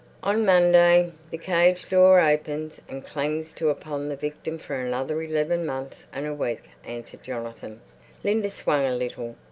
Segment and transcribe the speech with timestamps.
[0.23, 5.63] "On Monday the cage door opens and clangs to upon the victim for another eleven
[5.63, 7.81] months and a week," answered Jonathan.
[8.23, 9.35] Linda swung a little.